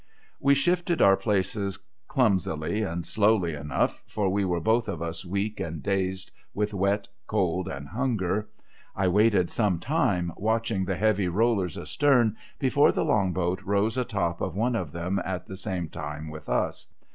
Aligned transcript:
We 0.39 0.55
shifted 0.55 0.99
our 0.99 1.15
places, 1.15 1.77
clumsily 2.07 2.81
and 2.81 3.05
slowly 3.05 3.53
enough, 3.53 4.03
for 4.07 4.29
we 4.31 4.43
were 4.43 4.59
both 4.59 4.89
of 4.89 4.99
us 4.99 5.23
weak 5.23 5.59
and 5.59 5.83
dazed 5.83 6.31
with 6.55 6.73
wet, 6.73 7.07
cold, 7.27 7.67
and 7.67 7.87
hunger. 7.87 8.49
I 8.95 9.07
waited 9.09 9.51
some 9.51 9.77
time, 9.77 10.33
watching 10.37 10.85
the 10.85 10.95
heavy 10.97 11.27
rollers 11.27 11.77
astern, 11.77 12.35
before 12.57 12.91
the 12.91 13.05
Long 13.05 13.31
boat 13.31 13.61
rose 13.61 13.95
a 13.95 14.03
top 14.03 14.41
of 14.41 14.55
one 14.55 14.75
of 14.75 14.91
them 14.91 15.21
at 15.23 15.45
the 15.45 15.55
same 15.55 15.87
time 15.87 16.31
with 16.31 16.49
us. 16.49 16.87